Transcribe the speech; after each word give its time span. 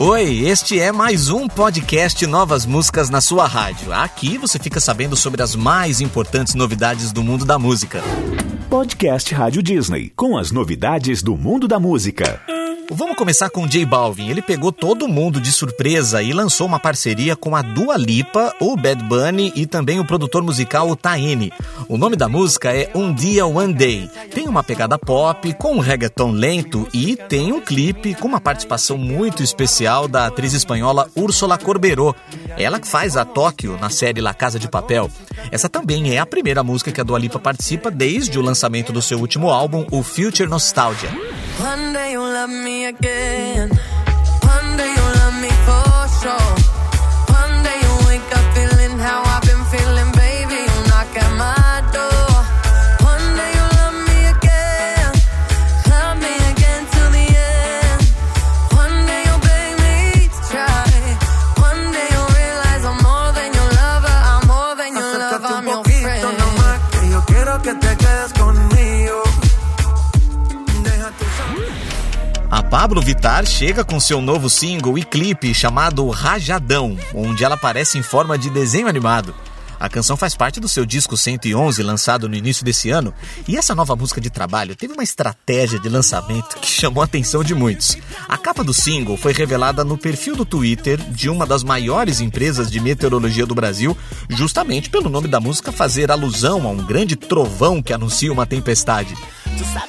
Oi, 0.00 0.46
este 0.46 0.78
é 0.78 0.92
mais 0.92 1.28
um 1.28 1.48
podcast 1.48 2.24
Novas 2.24 2.64
Músicas 2.64 3.10
na 3.10 3.20
sua 3.20 3.48
rádio. 3.48 3.92
Aqui 3.92 4.38
você 4.38 4.56
fica 4.56 4.78
sabendo 4.78 5.16
sobre 5.16 5.42
as 5.42 5.56
mais 5.56 6.00
importantes 6.00 6.54
novidades 6.54 7.10
do 7.10 7.20
mundo 7.20 7.44
da 7.44 7.58
música. 7.58 8.00
Podcast 8.70 9.34
Rádio 9.34 9.60
Disney, 9.60 10.12
com 10.14 10.38
as 10.38 10.52
novidades 10.52 11.20
do 11.20 11.36
mundo 11.36 11.66
da 11.66 11.80
música. 11.80 12.40
Vamos 12.90 13.16
começar 13.16 13.50
com 13.50 13.66
J 13.66 13.84
Balvin. 13.84 14.30
Ele 14.30 14.40
pegou 14.40 14.72
todo 14.72 15.06
mundo 15.06 15.40
de 15.40 15.52
surpresa 15.52 16.22
e 16.22 16.32
lançou 16.32 16.66
uma 16.66 16.80
parceria 16.80 17.36
com 17.36 17.54
a 17.54 17.60
Dua 17.60 17.98
Lipa, 17.98 18.54
o 18.58 18.76
Bad 18.76 19.04
Bunny 19.04 19.52
e 19.54 19.66
também 19.66 20.00
o 20.00 20.06
produtor 20.06 20.42
musical 20.42 20.96
Taine. 20.96 21.52
O 21.86 21.98
nome 21.98 22.16
da 22.16 22.30
música 22.30 22.74
é 22.74 22.90
Um 22.94 23.12
Dia 23.12 23.46
One 23.46 23.74
Day. 23.74 24.10
Tem 24.34 24.48
uma 24.48 24.64
pegada 24.64 24.98
pop 24.98 25.52
com 25.54 25.74
um 25.74 25.80
reggaeton 25.80 26.30
lento 26.30 26.88
e 26.94 27.14
tem 27.28 27.52
um 27.52 27.60
clipe 27.60 28.14
com 28.14 28.26
uma 28.26 28.40
participação 28.40 28.96
muito 28.96 29.42
especial 29.42 30.08
da 30.08 30.26
atriz 30.26 30.54
espanhola 30.54 31.10
Úrsula 31.14 31.58
Corberó. 31.58 32.14
Ela 32.56 32.80
que 32.80 32.88
faz 32.88 33.18
a 33.18 33.24
Tóquio 33.24 33.76
na 33.78 33.90
série 33.90 34.22
La 34.22 34.32
Casa 34.32 34.58
de 34.58 34.66
Papel. 34.66 35.10
Essa 35.52 35.68
também 35.68 36.14
é 36.14 36.18
a 36.18 36.26
primeira 36.26 36.64
música 36.64 36.90
que 36.90 37.00
a 37.02 37.04
Dua 37.04 37.18
Lipa 37.18 37.38
participa 37.38 37.90
desde 37.90 38.38
o 38.38 38.42
lançamento 38.42 38.94
do 38.94 39.02
seu 39.02 39.18
último 39.18 39.50
álbum, 39.50 39.86
o 39.90 40.02
Future 40.02 40.48
Nostalgia. 40.48 41.10
One 41.60 41.92
day 41.92 42.16
love 42.16 42.52
me 42.52 42.77
again. 42.84 43.68
One 44.42 44.76
day 44.76 44.90
you'll 44.96 45.14
love 45.20 45.36
me 45.40 45.50
for 45.66 46.08
sure. 46.20 46.54
One 47.40 47.62
day 47.62 47.78
you'll 47.82 48.04
wake 48.06 48.30
up 48.36 48.46
feeling 48.54 48.98
how 48.98 49.22
I've 49.24 49.42
been 49.42 49.64
feeling, 49.72 50.10
baby. 50.12 50.58
You'll 50.68 50.86
knock 50.90 51.10
at 51.16 51.32
my 51.36 51.82
door. 51.96 52.30
One 53.10 53.26
day 53.38 53.50
you'll 53.56 53.74
love 53.80 53.98
me 54.08 54.18
again. 54.34 55.10
Love 55.92 56.16
me 56.24 56.34
again 56.52 56.82
till 56.92 57.10
the 57.18 57.26
end. 57.26 58.00
One 58.82 58.96
day 59.10 59.20
you'll 59.26 59.44
beg 59.48 59.70
me 59.84 60.28
to 60.34 60.40
try. 60.50 60.90
One 61.68 61.82
day 61.94 62.06
you'll 62.12 62.32
realize 62.42 62.82
I'm 62.90 62.98
more 63.08 63.30
than 63.38 63.50
your 63.58 63.70
lover. 63.80 64.16
I'm 64.32 64.42
more 64.46 64.72
than 64.80 64.90
your 64.94 65.12
lover. 65.18 65.46
I'm 65.46 65.66
your 65.66 65.84
friend. 65.84 66.22
No 66.38 66.48
que 66.92 67.10
yo 67.10 67.20
quiero 67.26 67.62
que 67.62 67.74
te 67.74 67.96
quedes. 67.96 68.67
Pablo 72.70 73.00
Vittar 73.00 73.46
chega 73.46 73.82
com 73.82 73.98
seu 73.98 74.20
novo 74.20 74.50
single 74.50 74.98
e 74.98 75.02
clipe 75.02 75.54
chamado 75.54 76.06
Rajadão, 76.10 76.98
onde 77.14 77.42
ela 77.42 77.54
aparece 77.54 77.96
em 77.96 78.02
forma 78.02 78.36
de 78.36 78.50
desenho 78.50 78.86
animado. 78.86 79.34
A 79.80 79.88
canção 79.88 80.18
faz 80.18 80.34
parte 80.34 80.60
do 80.60 80.68
seu 80.68 80.84
disco 80.84 81.16
111, 81.16 81.82
lançado 81.82 82.28
no 82.28 82.34
início 82.34 82.64
desse 82.64 82.90
ano, 82.90 83.14
e 83.46 83.56
essa 83.56 83.74
nova 83.74 83.96
música 83.96 84.20
de 84.20 84.28
trabalho 84.28 84.76
teve 84.76 84.92
uma 84.92 85.02
estratégia 85.02 85.78
de 85.78 85.88
lançamento 85.88 86.58
que 86.58 86.68
chamou 86.68 87.00
a 87.00 87.06
atenção 87.06 87.42
de 87.42 87.54
muitos. 87.54 87.96
A 88.28 88.36
capa 88.36 88.62
do 88.62 88.74
single 88.74 89.16
foi 89.16 89.32
revelada 89.32 89.82
no 89.82 89.96
perfil 89.96 90.36
do 90.36 90.44
Twitter 90.44 90.98
de 90.98 91.30
uma 91.30 91.46
das 91.46 91.62
maiores 91.62 92.20
empresas 92.20 92.70
de 92.70 92.80
meteorologia 92.80 93.46
do 93.46 93.54
Brasil, 93.54 93.96
justamente 94.28 94.90
pelo 94.90 95.08
nome 95.08 95.26
da 95.28 95.40
música 95.40 95.72
fazer 95.72 96.10
alusão 96.10 96.66
a 96.66 96.70
um 96.70 96.84
grande 96.84 97.16
trovão 97.16 97.80
que 97.80 97.94
anuncia 97.94 98.30
uma 98.30 98.44
tempestade. 98.44 99.16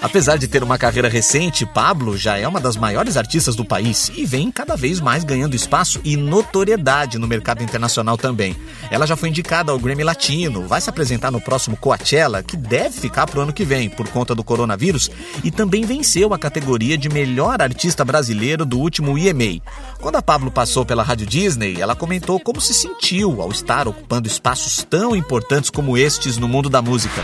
Apesar 0.01 0.37
de 0.37 0.47
ter 0.47 0.63
uma 0.63 0.77
carreira 0.77 1.09
recente, 1.09 1.65
Pablo 1.65 2.17
já 2.17 2.37
é 2.37 2.47
uma 2.47 2.59
das 2.59 2.75
maiores 2.75 3.17
artistas 3.17 3.55
do 3.55 3.65
país 3.65 4.11
e 4.15 4.25
vem 4.25 4.51
cada 4.51 4.75
vez 4.75 4.99
mais 4.99 5.23
ganhando 5.23 5.55
espaço 5.55 5.99
e 6.03 6.15
notoriedade 6.15 7.17
no 7.17 7.27
mercado 7.27 7.63
internacional 7.63 8.17
também. 8.17 8.55
Ela 8.89 9.05
já 9.05 9.15
foi 9.15 9.29
indicada 9.29 9.71
ao 9.71 9.79
Grammy 9.79 10.03
Latino, 10.03 10.67
vai 10.67 10.81
se 10.81 10.89
apresentar 10.89 11.31
no 11.31 11.41
próximo 11.41 11.77
Coachella, 11.77 12.41
que 12.41 12.57
deve 12.57 12.99
ficar 12.99 13.27
pro 13.27 13.41
ano 13.41 13.53
que 13.53 13.65
vem 13.65 13.89
por 13.89 14.07
conta 14.07 14.33
do 14.33 14.43
coronavírus, 14.43 15.11
e 15.43 15.51
também 15.51 15.85
venceu 15.85 16.33
a 16.33 16.39
categoria 16.39 16.97
de 16.97 17.09
melhor 17.09 17.61
artista 17.61 18.05
brasileiro 18.05 18.65
do 18.65 18.79
último 18.79 19.17
EMA. 19.17 19.61
Quando 19.99 20.15
a 20.15 20.21
Pablo 20.21 20.49
passou 20.49 20.85
pela 20.85 21.03
Rádio 21.03 21.27
Disney, 21.27 21.79
ela 21.79 21.95
comentou 21.95 22.39
como 22.39 22.61
se 22.61 22.73
sentiu 22.73 23.41
ao 23.41 23.51
estar 23.51 23.87
ocupando 23.87 24.27
espaços 24.27 24.85
tão 24.89 25.15
importantes 25.15 25.69
como 25.69 25.97
estes 25.97 26.37
no 26.37 26.47
mundo 26.47 26.69
da 26.69 26.81
música. 26.81 27.21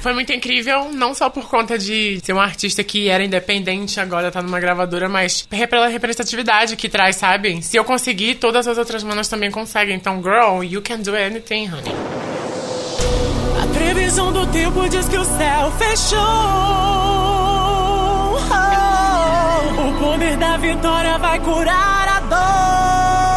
Foi 0.00 0.12
muito 0.12 0.32
incrível, 0.32 0.90
não 0.92 1.12
só 1.12 1.28
por 1.28 1.48
conta 1.48 1.76
de 1.76 2.20
ser 2.22 2.32
um 2.32 2.40
artista 2.40 2.84
que 2.84 3.08
era 3.08 3.24
independente, 3.24 3.98
agora 3.98 4.30
tá 4.30 4.40
numa 4.40 4.60
gravadora, 4.60 5.08
mas 5.08 5.42
pela 5.68 5.88
representatividade 5.88 6.76
que 6.76 6.88
traz, 6.88 7.16
sabe? 7.16 7.60
Se 7.62 7.76
eu 7.76 7.84
conseguir, 7.84 8.36
todas 8.36 8.68
as 8.68 8.78
outras 8.78 9.02
manas 9.02 9.28
também 9.28 9.50
conseguem. 9.50 9.96
Então, 9.96 10.22
girl, 10.22 10.62
you 10.62 10.80
can 10.80 11.00
do 11.00 11.14
anything, 11.16 11.68
honey. 11.68 11.92
A 13.60 13.66
previsão 13.74 14.32
do 14.32 14.46
tempo 14.46 14.88
diz 14.88 15.08
que 15.08 15.16
o 15.16 15.24
céu 15.24 15.72
fechou. 15.78 16.18
Oh, 18.50 19.88
o 19.88 19.92
poder 19.98 20.36
da 20.36 20.56
vitória 20.58 21.18
vai 21.18 21.40
curar 21.40 22.08
a 22.08 22.20
dor. 22.20 23.27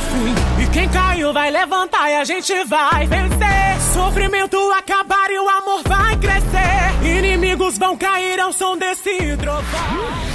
Fim. 0.00 0.62
E 0.62 0.66
quem 0.68 0.88
caiu 0.88 1.32
vai 1.32 1.50
levantar 1.50 2.10
e 2.10 2.16
a 2.16 2.24
gente 2.24 2.52
vai 2.64 3.06
vencer. 3.06 3.80
Sofrimento 3.92 4.56
acabar 4.72 5.30
e 5.30 5.38
o 5.38 5.48
amor 5.48 5.82
vai 5.86 6.16
crescer. 6.16 7.18
Inimigos 7.18 7.78
vão 7.78 7.96
cair 7.96 8.40
ao 8.40 8.52
som 8.52 8.76
desse 8.76 9.36
trovão. 9.36 10.30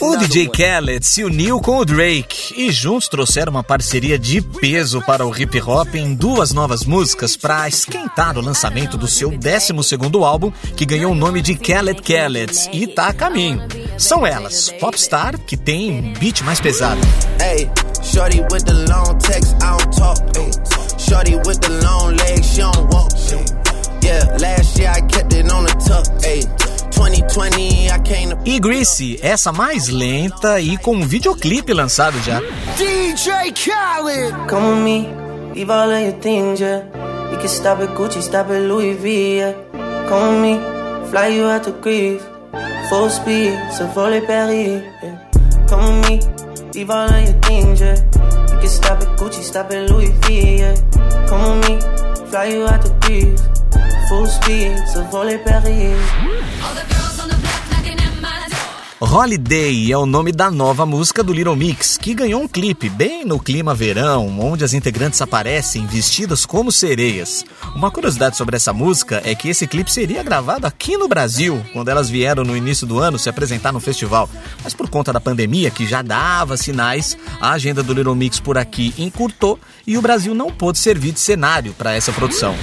O 0.00 0.16
DJ 0.16 0.48
Khaled 0.48 1.06
se 1.06 1.24
uniu 1.24 1.60
com 1.60 1.78
o 1.78 1.84
Drake 1.84 2.52
e 2.56 2.70
juntos 2.70 3.08
trouxeram 3.08 3.52
uma 3.52 3.62
parceria 3.62 4.18
de 4.18 4.42
peso 4.42 5.00
para 5.00 5.24
o 5.24 5.34
hip 5.34 5.60
hop 5.62 5.94
em 5.94 6.14
duas 6.14 6.52
novas 6.52 6.84
músicas 6.84 7.36
para 7.36 7.66
esquentar 7.68 8.36
o 8.36 8.42
lançamento 8.42 8.98
do 8.98 9.06
seu 9.06 9.30
12º 9.30 10.22
álbum, 10.22 10.52
que 10.76 10.84
ganhou 10.84 11.12
o 11.12 11.14
nome 11.14 11.40
de 11.40 11.54
Khaled 11.54 12.02
Khaled 12.02 12.70
e 12.72 12.86
tá 12.86 13.08
a 13.08 13.14
caminho. 13.14 13.62
São 13.98 14.26
elas, 14.26 14.70
Popstar, 14.80 15.38
que 15.38 15.56
tem 15.56 15.92
um 15.92 16.12
beat 16.14 16.42
mais 16.42 16.60
pesado. 16.60 17.00
Hey, 17.40 17.70
shorty 18.02 18.40
with 18.52 18.64
the 18.64 18.74
long 18.88 19.18
text, 19.18 19.54
I 19.62 19.76
don't 19.76 19.96
talk. 19.96 20.18
Hey, 20.36 20.50
shorty 20.98 21.36
with 21.46 21.60
the 21.60 21.80
long 21.84 22.16
legs, 22.16 22.46
she 22.46 22.60
don't 22.60 22.92
walk. 22.92 23.10
Yeah, 24.02 24.36
last 24.38 24.78
year 24.78 24.90
I 24.90 25.00
kept 25.02 25.32
it 25.32 25.50
on 25.50 25.64
the 25.64 25.74
tuck. 25.86 26.22
Hey. 26.22 26.42
E 28.44 28.58
Greasy, 28.60 29.18
essa 29.20 29.52
mais 29.52 29.88
lenta 29.88 30.60
e 30.60 30.78
com 30.78 30.96
um 30.96 31.06
videoclipe 31.06 31.72
lançado 31.72 32.18
já. 32.22 32.40
DJ 32.76 33.52
Khaled! 33.52 34.34
Come 34.48 34.66
with 34.68 34.82
me, 34.82 35.08
leave 35.54 35.70
all 35.70 35.90
of 35.90 36.00
your 36.00 36.12
things, 36.20 36.60
yeah. 36.60 36.84
You 37.30 37.38
can 37.38 37.48
stop 37.48 37.82
at 37.82 37.94
Gucci, 37.94 38.22
stop 38.22 38.50
at 38.50 38.60
Louis 38.60 38.94
V, 38.94 39.36
yeah. 39.38 39.54
Come 40.08 40.30
with 40.30 40.40
me, 40.40 41.10
fly 41.10 41.36
you 41.36 41.44
out 41.44 41.64
to 41.64 41.72
Greece. 41.72 42.22
Full 42.94 43.10
speed, 43.10 43.58
so 43.72 43.88
volley 43.88 44.20
Paris, 44.20 44.80
yeah. 45.02 45.66
Come 45.66 46.00
with 46.00 46.08
me, 46.08 46.70
leave 46.74 46.90
all 46.90 47.12
of 47.12 47.24
your 47.24 47.32
things, 47.40 47.80
yeah. 47.80 47.96
You 48.52 48.58
can 48.60 48.68
stop 48.68 49.02
at 49.02 49.18
Gucci, 49.18 49.42
stop 49.42 49.72
at 49.72 49.90
Louis 49.90 50.12
V, 50.22 50.58
yeah. 50.58 50.76
Come 51.26 51.58
with 51.58 51.70
me, 51.70 52.26
fly 52.30 52.44
you 52.44 52.68
out 52.68 52.82
to 52.86 52.94
Greece. 53.00 53.42
Full 54.08 54.26
speed, 54.28 54.78
so 54.86 55.02
volley 55.10 55.38
Paris. 55.38 56.93
Holiday 59.04 59.92
é 59.92 59.98
o 59.98 60.06
nome 60.06 60.32
da 60.32 60.50
nova 60.50 60.86
música 60.86 61.22
do 61.22 61.32
Little 61.32 61.54
Mix, 61.54 61.98
que 61.98 62.14
ganhou 62.14 62.40
um 62.40 62.48
clipe 62.48 62.88
bem 62.88 63.22
no 63.22 63.38
clima 63.38 63.74
verão, 63.74 64.40
onde 64.40 64.64
as 64.64 64.72
integrantes 64.72 65.20
aparecem 65.20 65.86
vestidas 65.86 66.46
como 66.46 66.72
sereias. 66.72 67.44
Uma 67.76 67.90
curiosidade 67.90 68.34
sobre 68.34 68.56
essa 68.56 68.72
música 68.72 69.20
é 69.22 69.34
que 69.34 69.50
esse 69.50 69.66
clipe 69.66 69.92
seria 69.92 70.22
gravado 70.22 70.66
aqui 70.66 70.96
no 70.96 71.06
Brasil, 71.06 71.62
quando 71.74 71.90
elas 71.90 72.08
vieram 72.08 72.44
no 72.44 72.56
início 72.56 72.86
do 72.86 72.98
ano 72.98 73.18
se 73.18 73.28
apresentar 73.28 73.72
no 73.72 73.80
festival. 73.80 74.28
Mas 74.64 74.72
por 74.72 74.88
conta 74.88 75.12
da 75.12 75.20
pandemia, 75.20 75.70
que 75.70 75.86
já 75.86 76.00
dava 76.00 76.56
sinais, 76.56 77.16
a 77.38 77.50
agenda 77.50 77.82
do 77.82 77.92
Little 77.92 78.14
Mix 78.14 78.40
por 78.40 78.56
aqui 78.56 78.94
encurtou 78.96 79.60
e 79.86 79.98
o 79.98 80.02
Brasil 80.02 80.34
não 80.34 80.50
pôde 80.50 80.78
servir 80.78 81.12
de 81.12 81.20
cenário 81.20 81.74
para 81.74 81.94
essa 81.94 82.10
produção. 82.10 82.54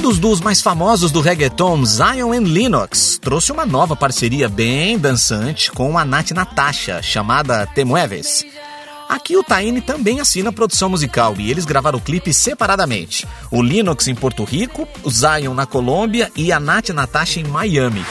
Um 0.00 0.02
dos 0.02 0.18
duos 0.18 0.40
mais 0.40 0.62
famosos 0.62 1.12
do 1.12 1.20
reggaeton, 1.20 1.84
Zion 1.84 2.32
and 2.32 2.46
Lennox, 2.46 3.18
trouxe 3.20 3.52
uma 3.52 3.66
nova 3.66 3.94
parceria 3.94 4.48
bem 4.48 4.98
dançante 4.98 5.70
com 5.70 5.98
a 5.98 6.06
Nath 6.06 6.30
Natasha, 6.30 7.02
chamada 7.02 7.66
Te 7.66 7.84
Mueves. 7.84 8.46
Aqui 9.06 9.36
o 9.36 9.44
Taine 9.44 9.82
também 9.82 10.18
assina 10.18 10.50
produção 10.50 10.88
musical 10.88 11.34
e 11.38 11.50
eles 11.50 11.66
gravaram 11.66 11.98
o 11.98 12.00
clipe 12.00 12.32
separadamente. 12.32 13.28
O 13.50 13.62
Linux 13.62 14.08
em 14.08 14.14
Porto 14.14 14.42
Rico, 14.42 14.88
o 15.04 15.10
Zion 15.10 15.52
na 15.52 15.66
Colômbia 15.66 16.32
e 16.34 16.50
a 16.50 16.58
Nath 16.58 16.88
Natasha 16.88 17.38
em 17.38 17.44
Miami. 17.44 18.02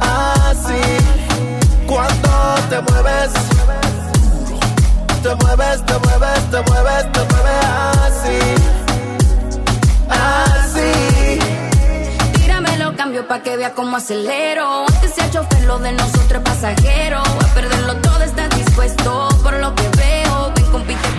Assim, 0.00 0.72
assim. 0.80 1.21
Quando 1.92 2.30
te 2.70 2.80
mueves, 2.80 3.32
te 5.22 5.34
mueves, 5.34 5.84
te 5.84 5.98
mueves, 5.98 6.50
te 6.50 6.62
mueves, 6.62 7.12
te 7.12 7.20
mueves 7.20 7.64
assim, 8.06 8.54
assim. 10.08 11.02
cambio 12.96 13.28
pa' 13.28 13.40
que 13.40 13.58
vea 13.58 13.74
cómo 13.74 13.98
acelero. 13.98 14.86
Antes 14.88 15.12
sea 15.14 15.30
chofer, 15.30 15.64
lo 15.64 15.78
de 15.80 15.92
nosotros 15.92 16.42
pasajero. 16.42 17.18
A 17.18 17.54
perderlo 17.54 17.96
todo, 17.96 18.22
estás 18.22 18.48
dispuesto 18.56 19.28
por 19.42 19.52
lo 19.54 19.74
que 19.74 19.86
veo. 19.98 20.52
Ven, 20.54 20.66
compite 20.72 21.11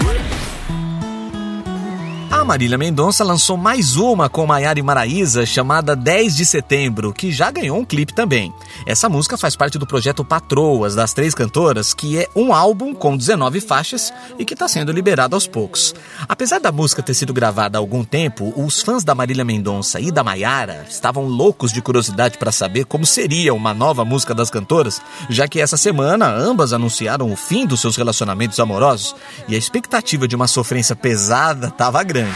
A 2.44 2.46
Marília 2.46 2.78
Mendonça 2.78 3.24
lançou 3.24 3.56
mais 3.56 3.96
uma 3.96 4.28
com 4.28 4.46
Maiara 4.46 4.78
e 4.78 4.84
Maraísa 4.84 5.46
chamada 5.46 5.96
10 5.96 6.36
de 6.36 6.46
Setembro, 6.46 7.14
que 7.14 7.32
já 7.32 7.50
ganhou 7.50 7.78
um 7.78 7.86
clipe 7.86 8.14
também. 8.14 8.54
Essa 8.86 9.08
música 9.08 9.38
faz 9.38 9.56
parte 9.56 9.78
do 9.78 9.88
projeto 9.88 10.26
Patroas 10.26 10.94
das 10.94 11.14
Três 11.14 11.34
Cantoras, 11.34 11.94
que 11.94 12.20
é 12.20 12.28
um 12.36 12.54
álbum 12.54 12.94
com 12.94 13.16
19 13.16 13.62
faixas 13.62 14.14
e 14.38 14.44
que 14.44 14.56
está 14.56 14.68
sendo 14.68 14.92
liberado 14.92 15.38
aos 15.38 15.48
poucos. 15.48 15.96
Apesar 16.28 16.60
da 16.60 16.70
música 16.70 17.02
ter 17.02 17.14
sido 17.14 17.34
gravada 17.34 17.78
há 17.78 17.80
algum 17.80 18.04
tempo, 18.04 18.54
os 18.58 18.82
fãs 18.82 19.06
da 19.06 19.16
Marília 19.16 19.46
Mendonça 19.46 20.02
e 20.02 20.12
da 20.12 20.22
Maiara 20.22 20.86
estavam 20.90 21.24
loucos 21.24 21.72
de 21.72 21.82
curiosidade 21.82 22.38
para 22.38 22.52
saber 22.52 22.84
como 22.84 23.06
seria 23.06 23.54
uma 23.54 23.74
nova 23.74 24.04
música 24.04 24.36
das 24.36 24.50
cantoras, 24.50 25.02
já 25.30 25.48
que 25.48 25.62
essa 25.62 25.78
semana 25.78 26.28
ambas 26.30 26.74
anunciaram 26.74 27.32
o 27.32 27.38
fim 27.38 27.66
dos 27.66 27.80
seus 27.80 27.96
relacionamentos 27.96 28.60
amorosos 28.60 29.16
e 29.48 29.56
a 29.56 29.58
expectativa 29.58 30.28
de 30.28 30.36
uma 30.36 30.46
sofrência 30.46 30.94
pesada 30.94 31.70
estava 31.70 32.04
grande. 32.04 32.33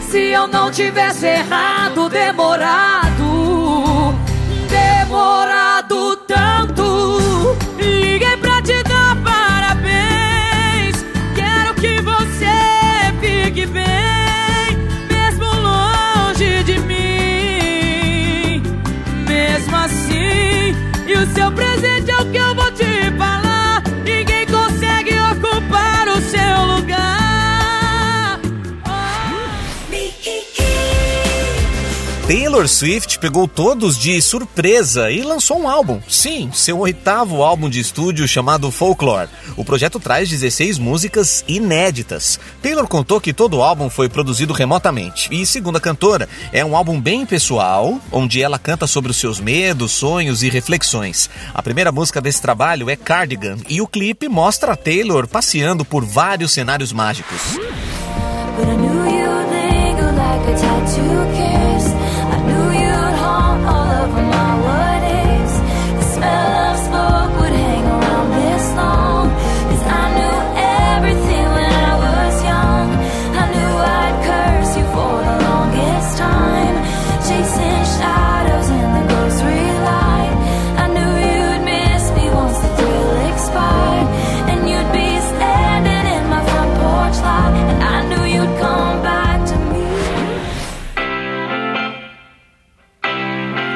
Se 0.00 0.18
eu 0.18 0.46
não 0.46 0.70
tivesse 0.70 1.26
errado, 1.26 2.08
demorado, 2.08 4.14
demorado 4.68 6.16
tanto, 6.26 7.56
liguei 7.76 8.36
pra 8.38 8.62
te 8.62 8.82
dar 8.84 9.16
parabéns. 9.22 11.04
Quero 11.34 11.74
que 11.74 12.00
você 12.00 12.46
fique 13.20 13.66
bem, 13.66 14.78
mesmo 15.08 15.44
longe 15.44 16.62
de 16.64 16.78
mim. 16.80 18.62
Mesmo 19.26 19.76
assim, 19.76 20.74
e 21.06 21.12
o 21.14 21.26
seu 21.34 21.52
presente 21.52 21.85
Taylor 32.56 32.70
Swift 32.70 33.18
pegou 33.18 33.46
todos 33.46 33.98
de 33.98 34.18
surpresa 34.22 35.10
e 35.10 35.20
lançou 35.20 35.60
um 35.60 35.68
álbum. 35.68 36.00
Sim, 36.08 36.50
seu 36.54 36.78
oitavo 36.78 37.42
álbum 37.42 37.68
de 37.68 37.78
estúdio 37.78 38.26
chamado 38.26 38.70
Folklore. 38.70 39.28
O 39.58 39.64
projeto 39.64 40.00
traz 40.00 40.30
16 40.30 40.78
músicas 40.78 41.44
inéditas. 41.46 42.40
Taylor 42.62 42.88
contou 42.88 43.20
que 43.20 43.34
todo 43.34 43.58
o 43.58 43.62
álbum 43.62 43.90
foi 43.90 44.08
produzido 44.08 44.54
remotamente 44.54 45.28
e, 45.30 45.44
segundo 45.44 45.76
a 45.76 45.80
cantora, 45.82 46.30
é 46.50 46.64
um 46.64 46.74
álbum 46.74 46.98
bem 46.98 47.26
pessoal, 47.26 48.00
onde 48.10 48.42
ela 48.42 48.58
canta 48.58 48.86
sobre 48.86 49.10
os 49.10 49.18
seus 49.18 49.38
medos, 49.38 49.92
sonhos 49.92 50.42
e 50.42 50.48
reflexões. 50.48 51.28
A 51.52 51.62
primeira 51.62 51.92
música 51.92 52.22
desse 52.22 52.40
trabalho 52.40 52.88
é 52.88 52.96
Cardigan 52.96 53.58
e 53.68 53.82
o 53.82 53.86
clipe 53.86 54.30
mostra 54.30 54.72
a 54.72 54.76
Taylor 54.76 55.28
passeando 55.28 55.84
por 55.84 56.06
vários 56.06 56.52
cenários 56.52 56.90
mágicos. 56.90 57.38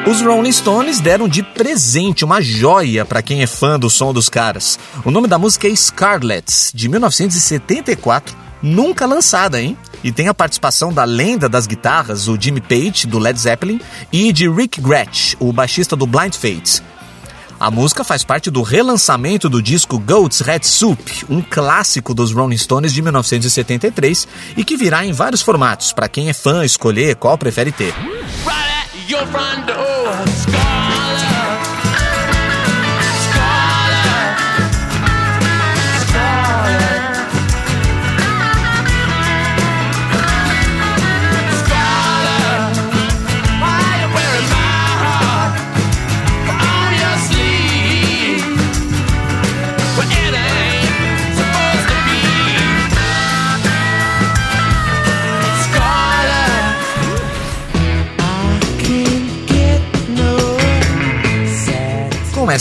Os 0.07 0.23
Rolling 0.23 0.51
Stones 0.51 0.99
deram 0.99 1.29
de 1.29 1.43
presente 1.43 2.25
uma 2.25 2.41
joia 2.41 3.05
para 3.05 3.23
quem 3.23 3.43
é 3.43 3.47
fã 3.47 3.79
do 3.79 3.91
som 3.91 4.15
dos 4.15 4.31
caras. 4.31 4.79
O 5.05 5.11
nome 5.11 5.29
da 5.29 5.39
música 5.39 5.69
é 5.69 5.77
Scarlett, 5.77 6.75
de 6.75 6.89
1974, 6.89 8.35
nunca 8.63 9.05
lançada, 9.05 9.61
hein? 9.61 9.77
E 10.03 10.11
tem 10.11 10.27
a 10.27 10.35
participação 10.35 10.91
da 10.91 11.05
lenda 11.05 11.51
das 11.51 11.67
guitarras, 11.67 12.29
o 12.29 12.41
Jimmy 12.41 12.63
Page, 12.63 13.07
do 13.07 13.19
Led 13.19 13.39
Zeppelin, 13.39 13.79
e 14.11 14.33
de 14.33 14.49
Rick 14.49 14.81
Gretsch, 14.81 15.37
o 15.39 15.53
baixista 15.53 15.95
do 15.95 16.07
Blind 16.07 16.35
Faith. 16.35 16.83
A 17.61 17.71
música 17.71 18.03
faz 18.03 18.25
parte 18.25 18.51
do 18.51 18.63
relançamento 18.63 19.51
do 19.51 19.63
disco 19.63 19.99
Goat's 19.99 20.41
Red 20.41 20.63
Soup, 20.63 20.99
um 21.29 21.43
clássico 21.43 22.15
dos 22.15 22.33
Rolling 22.33 22.57
Stones 22.57 22.95
de 22.95 23.03
1973 23.03 24.27
e 24.57 24.65
que 24.65 24.79
virá 24.79 25.05
em 25.05 25.13
vários 25.13 25.43
formatos, 25.43 25.93
para 25.93 26.09
quem 26.09 26.31
é 26.31 26.33
fã 26.33 26.65
escolher 26.65 27.17
qual 27.17 27.37
prefere 27.37 27.71
ter. 27.71 27.95
Right 29.13 29.67
com 29.67 30.20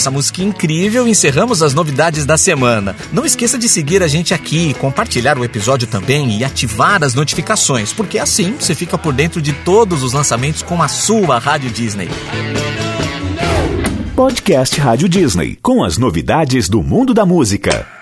essa 0.00 0.10
música 0.10 0.42
incrível, 0.42 1.06
encerramos 1.06 1.62
as 1.62 1.74
novidades 1.74 2.24
da 2.24 2.38
semana. 2.38 2.96
Não 3.12 3.26
esqueça 3.26 3.58
de 3.58 3.68
seguir 3.68 4.02
a 4.02 4.08
gente 4.08 4.32
aqui, 4.32 4.72
compartilhar 4.74 5.36
o 5.36 5.44
episódio 5.44 5.86
também 5.86 6.38
e 6.38 6.42
ativar 6.42 7.04
as 7.04 7.14
notificações, 7.14 7.92
porque 7.92 8.18
assim 8.18 8.54
você 8.58 8.74
fica 8.74 8.96
por 8.96 9.12
dentro 9.12 9.42
de 9.42 9.52
todos 9.52 10.02
os 10.02 10.14
lançamentos 10.14 10.62
com 10.62 10.82
a 10.82 10.88
sua 10.88 11.38
Rádio 11.38 11.70
Disney. 11.70 12.08
Podcast 14.16 14.80
Rádio 14.80 15.06
Disney, 15.06 15.58
com 15.60 15.84
as 15.84 15.98
novidades 15.98 16.66
do 16.66 16.82
mundo 16.82 17.12
da 17.12 17.26
música. 17.26 17.99